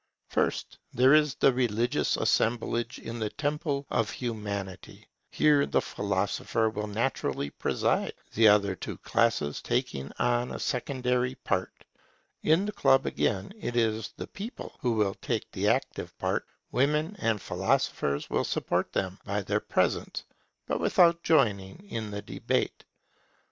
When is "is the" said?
1.13-1.53, 13.75-14.25